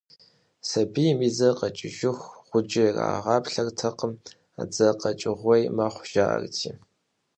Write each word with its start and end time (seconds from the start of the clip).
Сабийм 0.69 1.17
и 1.27 1.29
дзэр 1.33 1.53
къэкӏыху 1.59 2.33
гъуджэ 2.49 2.83
ирагъаплъэртэкъым, 2.87 4.13
дзэ 4.69 4.87
къэкӏыгъуей 4.99 5.63
мэхъу, 5.75 6.07
жаӏэрти. 6.11 6.71